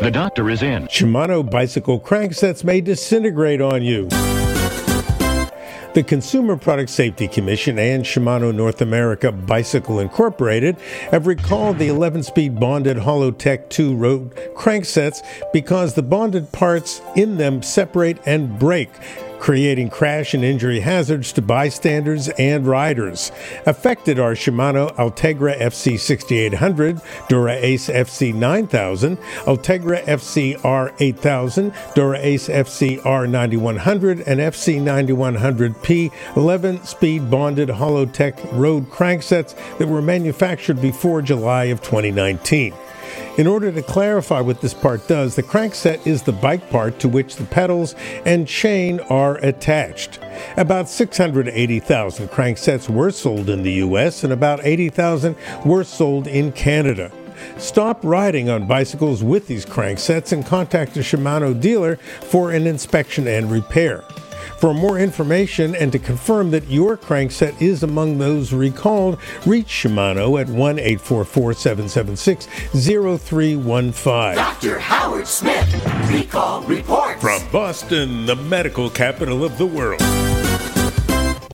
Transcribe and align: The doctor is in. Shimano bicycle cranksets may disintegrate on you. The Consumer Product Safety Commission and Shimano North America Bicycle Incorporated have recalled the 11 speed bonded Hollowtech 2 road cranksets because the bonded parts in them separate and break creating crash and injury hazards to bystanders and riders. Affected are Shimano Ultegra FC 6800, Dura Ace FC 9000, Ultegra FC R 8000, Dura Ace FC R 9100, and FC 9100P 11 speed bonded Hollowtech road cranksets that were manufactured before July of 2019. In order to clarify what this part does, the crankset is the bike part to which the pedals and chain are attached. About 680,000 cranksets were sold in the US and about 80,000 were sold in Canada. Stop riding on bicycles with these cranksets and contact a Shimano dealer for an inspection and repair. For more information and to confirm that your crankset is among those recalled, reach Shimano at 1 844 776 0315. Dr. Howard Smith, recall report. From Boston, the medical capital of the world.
The 0.00 0.10
doctor 0.10 0.48
is 0.48 0.62
in. 0.62 0.86
Shimano 0.86 1.48
bicycle 1.48 2.00
cranksets 2.00 2.64
may 2.64 2.80
disintegrate 2.80 3.60
on 3.60 3.82
you. 3.82 4.08
The 5.92 6.02
Consumer 6.06 6.56
Product 6.56 6.88
Safety 6.88 7.28
Commission 7.28 7.78
and 7.78 8.02
Shimano 8.02 8.54
North 8.54 8.80
America 8.80 9.30
Bicycle 9.30 10.00
Incorporated 10.00 10.78
have 11.10 11.26
recalled 11.26 11.76
the 11.76 11.88
11 11.88 12.22
speed 12.22 12.58
bonded 12.58 12.96
Hollowtech 12.96 13.68
2 13.68 13.94
road 13.94 14.34
cranksets 14.56 15.22
because 15.52 15.92
the 15.92 16.02
bonded 16.02 16.50
parts 16.50 17.02
in 17.14 17.36
them 17.36 17.62
separate 17.62 18.16
and 18.24 18.58
break 18.58 18.88
creating 19.40 19.88
crash 19.88 20.34
and 20.34 20.44
injury 20.44 20.80
hazards 20.80 21.32
to 21.32 21.42
bystanders 21.42 22.28
and 22.38 22.66
riders. 22.66 23.32
Affected 23.66 24.18
are 24.20 24.34
Shimano 24.34 24.94
Ultegra 24.96 25.58
FC 25.58 25.98
6800, 25.98 27.00
Dura 27.28 27.54
Ace 27.54 27.88
FC 27.88 28.34
9000, 28.34 29.16
Ultegra 29.16 30.04
FC 30.04 30.62
R 30.64 30.92
8000, 31.00 31.72
Dura 31.94 32.18
Ace 32.18 32.48
FC 32.48 33.04
R 33.04 33.26
9100, 33.26 34.20
and 34.20 34.40
FC 34.40 34.80
9100P 34.80 36.12
11 36.36 36.84
speed 36.84 37.30
bonded 37.30 37.70
Hollowtech 37.70 38.52
road 38.52 38.90
cranksets 38.90 39.56
that 39.78 39.88
were 39.88 40.02
manufactured 40.02 40.80
before 40.82 41.22
July 41.22 41.64
of 41.64 41.80
2019. 41.80 42.74
In 43.40 43.46
order 43.46 43.72
to 43.72 43.80
clarify 43.80 44.42
what 44.42 44.60
this 44.60 44.74
part 44.74 45.08
does, 45.08 45.34
the 45.34 45.42
crankset 45.42 46.06
is 46.06 46.20
the 46.20 46.30
bike 46.30 46.68
part 46.68 46.98
to 46.98 47.08
which 47.08 47.36
the 47.36 47.46
pedals 47.46 47.94
and 48.26 48.46
chain 48.46 49.00
are 49.08 49.38
attached. 49.38 50.18
About 50.58 50.90
680,000 50.90 52.28
cranksets 52.28 52.90
were 52.90 53.10
sold 53.10 53.48
in 53.48 53.62
the 53.62 53.72
US 53.84 54.24
and 54.24 54.32
about 54.34 54.60
80,000 54.62 55.34
were 55.64 55.84
sold 55.84 56.26
in 56.26 56.52
Canada. 56.52 57.10
Stop 57.56 58.04
riding 58.04 58.50
on 58.50 58.66
bicycles 58.66 59.24
with 59.24 59.46
these 59.46 59.64
cranksets 59.64 60.32
and 60.32 60.44
contact 60.44 60.98
a 60.98 61.00
Shimano 61.00 61.58
dealer 61.58 61.96
for 61.96 62.50
an 62.50 62.66
inspection 62.66 63.26
and 63.26 63.50
repair. 63.50 64.04
For 64.58 64.74
more 64.74 64.98
information 64.98 65.74
and 65.74 65.90
to 65.92 65.98
confirm 65.98 66.50
that 66.50 66.68
your 66.68 66.96
crankset 66.96 67.60
is 67.60 67.82
among 67.82 68.18
those 68.18 68.52
recalled, 68.52 69.18
reach 69.46 69.68
Shimano 69.68 70.40
at 70.40 70.48
1 70.48 70.78
844 70.78 71.54
776 71.54 72.46
0315. 72.72 74.34
Dr. 74.34 74.78
Howard 74.78 75.26
Smith, 75.26 75.72
recall 76.10 76.62
report. 76.62 77.20
From 77.20 77.40
Boston, 77.50 78.26
the 78.26 78.36
medical 78.36 78.90
capital 78.90 79.44
of 79.44 79.58
the 79.58 79.66
world. 79.66 80.00